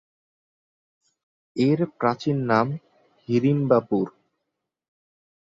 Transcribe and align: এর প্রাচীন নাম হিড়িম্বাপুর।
এর 1.55 1.79
প্রাচীন 1.99 2.37
নাম 2.51 2.67
হিড়িম্বাপুর। 3.29 4.05